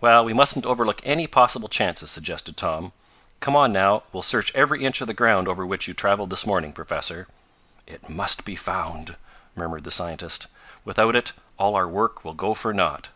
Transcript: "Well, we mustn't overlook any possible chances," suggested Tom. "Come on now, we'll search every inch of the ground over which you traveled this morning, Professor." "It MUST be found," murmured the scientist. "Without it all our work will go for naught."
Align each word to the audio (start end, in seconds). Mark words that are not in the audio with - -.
"Well, 0.00 0.24
we 0.24 0.32
mustn't 0.32 0.66
overlook 0.66 1.00
any 1.04 1.28
possible 1.28 1.68
chances," 1.68 2.10
suggested 2.10 2.56
Tom. 2.56 2.90
"Come 3.38 3.54
on 3.54 3.72
now, 3.72 4.02
we'll 4.12 4.24
search 4.24 4.52
every 4.56 4.84
inch 4.84 5.00
of 5.00 5.06
the 5.06 5.14
ground 5.14 5.46
over 5.46 5.64
which 5.64 5.86
you 5.86 5.94
traveled 5.94 6.30
this 6.30 6.44
morning, 6.44 6.72
Professor." 6.72 7.28
"It 7.86 8.08
MUST 8.08 8.44
be 8.44 8.56
found," 8.56 9.16
murmured 9.54 9.84
the 9.84 9.92
scientist. 9.92 10.48
"Without 10.84 11.14
it 11.14 11.30
all 11.60 11.76
our 11.76 11.86
work 11.86 12.24
will 12.24 12.34
go 12.34 12.54
for 12.54 12.74
naught." 12.74 13.10